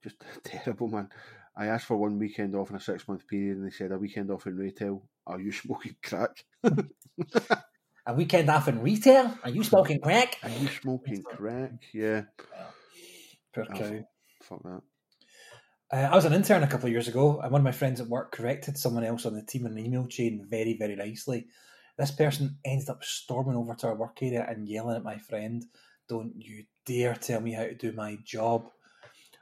Just 0.04 0.18
terrible, 0.44 0.88
man. 0.88 1.10
I 1.56 1.68
asked 1.68 1.86
for 1.86 1.98
one 1.98 2.20
weekend 2.20 2.56
off 2.56 2.70
in 2.70 2.76
a 2.76 2.80
six 2.80 3.08
month 3.08 3.28
period, 3.28 3.58
and 3.58 3.66
they 3.66 3.72
said 3.72 3.92
a 3.92 3.98
weekend 3.98 4.30
off 4.30 4.46
in 4.46 4.56
retail. 4.56 5.04
Are 5.26 5.40
you 5.40 5.52
smoking 5.64 5.96
crack? 6.04 6.46
a 6.64 8.14
weekend 8.14 8.50
off 8.50 8.68
in 8.68 8.82
retail? 8.82 9.38
Are 9.44 9.50
you 9.50 9.64
smoking 9.64 10.00
crack? 10.00 10.38
Are 10.44 10.50
you 10.50 10.68
smoking 10.68 11.24
crack? 11.24 11.72
Yeah. 11.94 12.24
Poor 13.54 13.66
cow. 13.66 13.92
Oh, 13.92 14.04
fuck 14.44 14.64
that. 14.64 14.82
Uh, 15.90 16.10
I 16.12 16.16
was 16.16 16.26
an 16.26 16.34
intern 16.34 16.64
a 16.64 16.68
couple 16.68 16.88
of 16.88 16.92
years 16.92 17.08
ago, 17.08 17.40
and 17.40 17.52
one 17.52 17.62
of 17.62 17.66
my 17.66 17.72
friends 17.72 18.02
at 18.02 18.08
work 18.08 18.34
corrected 18.34 18.78
someone 18.78 19.06
else 19.06 19.26
on 19.26 19.34
the 19.34 19.42
team 19.42 19.66
in 19.66 19.72
an 19.72 19.80
email 19.80 20.06
chain 20.06 20.46
very, 20.48 20.78
very 20.78 20.96
nicely. 20.96 21.48
This 21.98 22.12
person 22.12 22.58
ended 22.64 22.90
up 22.90 23.04
storming 23.04 23.56
over 23.56 23.74
to 23.76 23.88
our 23.88 23.96
work 23.96 24.22
area 24.22 24.46
and 24.48 24.68
yelling 24.68 24.96
at 24.98 25.04
my 25.04 25.18
friend, 25.18 25.66
Don't 26.08 26.34
you 26.38 26.66
dare 26.86 27.16
tell 27.16 27.42
me 27.42 27.54
how 27.54 27.64
to 27.64 27.76
do 27.76 27.92
my 27.92 28.18
job. 28.24 28.70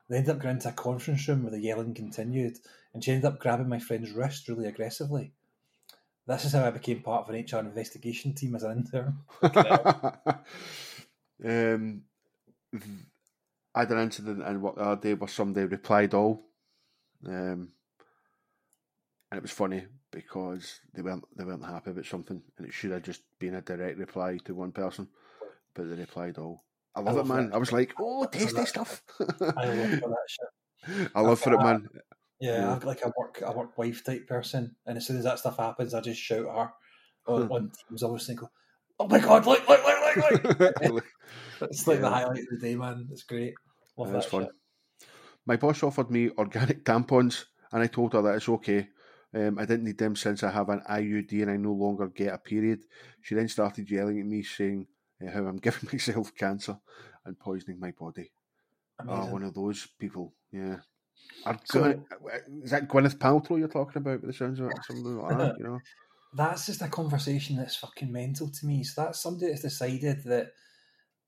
They 0.10 0.18
ended 0.18 0.36
up 0.36 0.42
going 0.42 0.56
into 0.56 0.70
a 0.70 0.74
conference 0.74 1.28
room 1.28 1.44
where 1.44 1.52
the 1.52 1.60
yelling 1.60 1.94
continued, 1.94 2.58
and 2.94 3.04
she 3.04 3.12
ended 3.12 3.26
up 3.26 3.40
grabbing 3.40 3.68
my 3.70 3.80
friend's 3.80 4.12
wrist 4.12 4.48
really 4.48 4.68
aggressively. 4.68 5.34
This 6.28 6.46
is 6.46 6.54
how 6.54 6.66
I 6.66 6.72
became 6.72 7.02
part 7.02 7.28
of 7.28 7.34
an 7.34 7.46
HR 7.46 7.60
investigation 7.60 8.34
team 8.34 8.56
as 8.56 8.64
an 8.64 8.78
intern. 8.78 9.18
um, 11.46 12.02
I 13.76 13.80
had 13.82 13.92
an 13.92 14.00
incident 14.00 14.42
in 14.48 14.62
what 14.62 14.76
the 14.76 14.82
other 14.82 15.02
day 15.02 15.14
where 15.14 15.28
somebody 15.28 15.66
replied 15.66 16.14
all, 16.14 16.48
um, 17.28 17.70
and 19.36 19.40
it 19.40 19.44
was 19.44 19.52
funny 19.52 19.86
because 20.12 20.80
they 20.94 21.02
weren't 21.02 21.26
they 21.36 21.44
weren't 21.44 21.66
happy 21.66 21.92
about 21.92 22.06
something, 22.06 22.42
and 22.58 22.66
it 22.66 22.74
should 22.74 22.92
have 22.92 23.04
just 23.04 23.22
been 23.38 23.56
a 23.56 23.62
direct 23.62 23.98
reply 23.98 24.38
to 24.46 24.56
one 24.56 24.72
person, 24.72 25.10
but 25.74 25.90
they 25.90 25.96
replied 25.98 26.38
all. 26.38 26.64
I 26.96 27.02
love, 27.02 27.08
I 27.08 27.18
love 27.18 27.26
it, 27.26 27.34
man. 27.34 27.50
That. 27.50 27.56
I 27.56 27.58
was 27.58 27.74
like, 27.74 27.94
oh, 28.00 28.26
tasty 28.28 28.66
stuff. 28.66 29.04
I 29.20 29.66
love 29.66 30.00
for 30.00 30.10
that 30.10 30.28
shit. 30.30 31.12
I 31.16 31.20
love 31.20 31.42
for 31.42 31.54
it, 31.54 31.60
man. 31.60 31.86
Yeah, 32.40 32.60
yeah, 32.60 32.76
I'm 32.76 32.80
like 32.80 33.02
a 33.04 33.12
work 33.18 33.44
a 33.46 33.52
work 33.52 33.78
wife 33.78 34.06
type 34.06 34.26
person, 34.26 34.74
and 34.86 34.96
as 34.96 35.06
soon 35.06 35.18
as 35.18 35.26
that 35.26 35.40
stuff 35.40 35.58
happens, 35.58 35.94
I 35.94 36.00
just 36.00 36.22
shout 36.22 36.46
at 36.46 36.56
her 36.56 36.72
on, 37.28 37.42
hmm. 37.42 37.52
on 37.52 37.72
Teams. 37.90 38.04
I 38.04 38.08
always 38.08 38.26
think, 38.26 38.40
"Oh 38.98 39.08
my 39.10 39.20
god, 39.20 39.46
look, 39.46 39.68
look, 39.68 39.86
look, 39.86 40.56
look!" 40.56 40.94
look. 40.94 41.06
it's 41.60 41.86
like 41.88 41.98
yeah. 41.98 42.02
the 42.04 42.10
highlight 42.10 42.40
of 42.40 42.48
the 42.52 42.58
day, 42.66 42.76
man. 42.76 43.10
It's 43.12 43.24
great. 43.24 43.54
Love 43.98 44.14
That's 44.14 44.28
fun. 44.28 44.44
Shit. 44.44 45.10
My 45.46 45.58
boss 45.58 45.84
offered 45.84 46.10
me 46.10 46.30
organic 46.38 46.86
tampons, 46.86 47.44
and 47.74 47.84
I 47.84 47.88
told 47.88 48.14
her 48.14 48.22
that 48.22 48.36
it's 48.36 48.48
okay. 48.48 48.88
Um, 49.36 49.60
I 49.60 49.66
didn't 49.66 49.84
need 49.84 49.98
them 49.98 50.16
since 50.16 50.44
I 50.44 50.50
have 50.50 50.70
an 50.70 50.82
IUD 50.90 51.42
and 51.42 51.52
I 51.52 51.58
no 51.58 51.74
longer 51.74 52.08
get 52.08 52.34
a 52.34 52.38
period. 52.38 52.86
She 53.22 53.36
then 53.36 53.50
started 53.50 53.92
yelling 53.92 54.20
at 54.22 54.26
me, 54.26 54.44
saying 54.44 54.88
uh, 55.22 55.30
how 55.30 55.46
I'm 55.46 55.58
giving 55.66 55.90
myself 55.92 56.34
cancer 56.36 56.78
and 57.26 57.38
poisoning 57.38 57.80
my 57.80 57.92
body. 57.92 58.32
Oh, 59.06 59.26
one 59.26 59.44
of 59.44 59.54
those 59.54 59.88
people, 60.00 60.34
yeah. 60.54 60.78
So, 61.66 62.02
is 62.64 62.72
that 62.72 62.88
Gwyneth 62.88 63.18
Paltrow 63.18 63.60
you're 63.60 63.68
talking 63.68 63.98
about? 63.98 64.22
By 64.22 64.28
the 64.28 64.34
sounds 64.34 64.60
of 64.60 64.68
it, 64.68 64.78
something 64.84 65.18
like 65.18 65.38
that, 65.38 65.56
you 65.58 65.66
know. 65.66 65.80
That's 66.34 66.66
just 66.66 66.82
a 66.82 66.88
conversation 66.88 67.58
that's 67.58 67.76
fucking 67.76 68.12
mental 68.12 68.50
to 68.50 68.66
me. 68.66 68.84
So 68.84 69.04
that's 69.04 69.22
somebody 69.22 69.48
that's 69.48 69.62
decided 69.62 70.24
that 70.26 70.52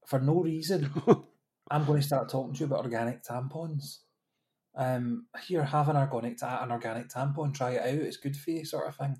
for 0.05 0.19
no 0.19 0.41
reason 0.41 0.91
I'm 1.71 1.85
going 1.85 1.99
to 2.01 2.07
start 2.07 2.29
talking 2.29 2.53
to 2.53 2.59
you 2.61 2.65
about 2.65 2.85
organic 2.85 3.23
tampons. 3.23 3.99
Um, 4.77 5.25
here, 5.47 5.63
have 5.63 5.89
an 5.89 5.97
organic 5.97 6.37
ta- 6.37 6.61
an 6.61 6.71
organic 6.71 7.09
tampon, 7.09 7.53
try 7.53 7.71
it 7.71 7.81
out. 7.81 8.05
It's 8.05 8.17
good 8.17 8.37
for 8.37 8.51
you, 8.51 8.63
sort 8.63 8.87
of 8.87 8.95
thing. 8.95 9.17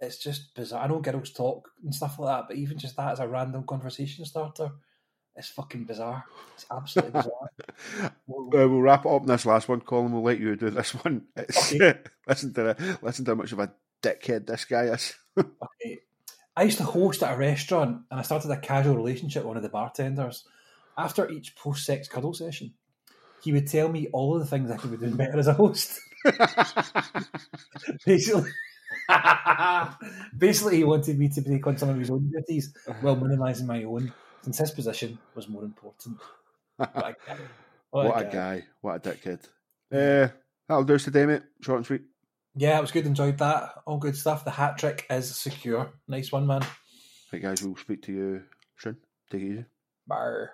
It's 0.00 0.18
just 0.18 0.54
bizarre. 0.54 0.84
I 0.84 0.86
know 0.88 0.98
girls 0.98 1.30
talk 1.30 1.70
and 1.84 1.94
stuff 1.94 2.18
like 2.18 2.36
that, 2.36 2.48
but 2.48 2.56
even 2.56 2.76
just 2.78 2.96
that 2.96 3.12
as 3.12 3.20
a 3.20 3.28
random 3.28 3.64
conversation 3.64 4.24
starter, 4.24 4.70
it's 5.36 5.48
fucking 5.48 5.84
bizarre. 5.84 6.24
It's 6.54 6.66
absolutely 6.70 7.12
bizarre. 7.12 8.10
we'll, 8.26 8.46
uh, 8.62 8.68
we'll 8.68 8.80
wrap 8.80 9.04
it 9.04 9.10
up 9.10 9.22
in 9.22 9.28
this 9.28 9.46
last 9.46 9.68
one, 9.68 9.80
Colin. 9.80 10.12
We'll 10.12 10.22
let 10.22 10.40
you 10.40 10.56
do 10.56 10.70
this 10.70 10.94
one. 10.94 11.26
Okay. 11.38 11.98
listen 12.26 12.52
to 12.54 12.62
the, 12.62 12.98
listen 13.02 13.24
to 13.26 13.30
how 13.30 13.36
much 13.36 13.52
of 13.52 13.60
a 13.60 13.72
dickhead 14.02 14.46
this 14.46 14.64
guy 14.64 14.84
is. 14.84 15.14
okay. 15.38 15.98
I 16.56 16.64
used 16.64 16.78
to 16.78 16.84
host 16.84 17.22
at 17.22 17.34
a 17.34 17.38
restaurant, 17.38 18.02
and 18.10 18.20
I 18.20 18.22
started 18.22 18.50
a 18.50 18.58
casual 18.58 18.96
relationship 18.96 19.42
with 19.42 19.48
one 19.48 19.56
of 19.56 19.62
the 19.62 19.68
bartenders 19.68 20.44
after 20.98 21.30
each 21.30 21.54
post 21.56 21.86
sex 21.86 22.08
cuddle 22.08 22.34
session, 22.34 22.74
he 23.42 23.52
would 23.52 23.66
tell 23.66 23.88
me 23.88 24.08
all 24.12 24.34
of 24.34 24.40
the 24.40 24.46
things 24.46 24.70
I 24.70 24.76
could 24.76 24.90
be 24.90 24.96
doing 24.96 25.16
better 25.16 25.38
as 25.38 25.46
a 25.46 25.54
host. 25.54 26.00
basically, 28.06 28.50
basically, 30.38 30.76
he 30.76 30.84
wanted 30.84 31.18
me 31.18 31.28
to 31.28 31.42
take 31.42 31.66
on 31.66 31.78
some 31.78 31.88
of 31.88 31.98
his 31.98 32.10
own 32.10 32.30
duties 32.30 32.72
while 33.00 33.16
minimising 33.16 33.66
my 33.66 33.84
own, 33.84 34.12
since 34.42 34.58
his 34.58 34.70
position 34.70 35.18
was 35.34 35.48
more 35.48 35.64
important. 35.64 36.18
What 36.76 36.90
a 36.94 37.00
guy! 37.26 37.36
What, 37.90 38.06
what 38.08 38.20
a, 38.20 38.24
guy. 38.24 38.30
guy. 38.30 38.64
What 38.80 39.06
a 39.06 39.10
dickhead! 39.10 39.44
Uh, 39.92 40.32
that'll 40.68 40.84
do 40.84 40.94
us 40.94 41.04
today, 41.04 41.26
mate. 41.26 41.42
Short 41.60 41.78
and 41.78 41.86
sweet. 41.86 42.02
Yeah, 42.56 42.78
it 42.78 42.80
was 42.80 42.92
good. 42.92 43.06
Enjoyed 43.06 43.38
that. 43.38 43.74
All 43.86 43.98
good 43.98 44.16
stuff. 44.16 44.44
The 44.44 44.50
hat 44.50 44.78
trick 44.78 45.06
is 45.08 45.36
secure. 45.36 45.92
Nice 46.08 46.32
one, 46.32 46.46
man. 46.46 46.62
Right, 47.32 47.42
guys. 47.42 47.62
We'll 47.62 47.76
speak 47.76 48.02
to 48.02 48.12
you 48.12 48.42
soon. 48.78 48.96
Take 49.30 49.42
it 49.42 49.46
easy. 49.46 49.64
Bye. 50.06 50.46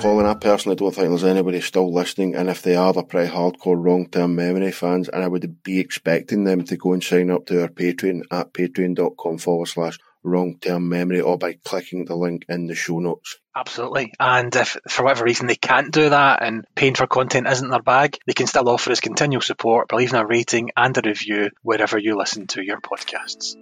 Colin, 0.00 0.24
I 0.24 0.32
personally 0.32 0.76
don't 0.76 0.94
think 0.94 1.08
there's 1.08 1.24
anybody 1.24 1.60
still 1.60 1.92
listening, 1.92 2.34
and 2.34 2.48
if 2.48 2.62
they 2.62 2.74
are, 2.74 2.90
they're 2.92 3.02
pretty 3.02 3.30
hardcore 3.30 3.76
wrong 3.76 4.08
term 4.08 4.34
memory 4.34 4.72
fans, 4.72 5.10
and 5.10 5.22
I 5.22 5.28
would 5.28 5.62
be 5.62 5.78
expecting 5.78 6.44
them 6.44 6.64
to 6.64 6.76
go 6.78 6.94
and 6.94 7.04
sign 7.04 7.30
up 7.30 7.44
to 7.46 7.60
our 7.60 7.68
Patreon 7.68 8.22
at 8.30 8.54
patreon.com 8.54 9.36
forward 9.36 9.66
slash 9.66 9.98
wrong 10.22 10.58
term 10.58 10.88
memory 10.88 11.20
or 11.20 11.36
by 11.36 11.58
clicking 11.64 12.06
the 12.06 12.16
link 12.16 12.46
in 12.48 12.66
the 12.66 12.74
show 12.74 12.98
notes. 12.98 13.38
Absolutely. 13.54 14.14
And 14.18 14.54
if 14.56 14.78
for 14.88 15.04
whatever 15.04 15.24
reason 15.24 15.46
they 15.46 15.56
can't 15.56 15.92
do 15.92 16.08
that 16.08 16.42
and 16.42 16.64
paying 16.74 16.94
for 16.94 17.06
content 17.06 17.46
isn't 17.46 17.68
their 17.68 17.82
bag, 17.82 18.16
they 18.26 18.32
can 18.32 18.46
still 18.46 18.68
offer 18.70 18.92
us 18.92 19.00
continual 19.00 19.42
support 19.42 19.88
by 19.88 19.98
leaving 19.98 20.18
a 20.18 20.26
rating 20.26 20.70
and 20.76 20.96
a 20.96 21.02
review 21.04 21.50
wherever 21.62 21.98
you 21.98 22.16
listen 22.16 22.46
to 22.48 22.64
your 22.64 22.80
podcasts. 22.80 23.56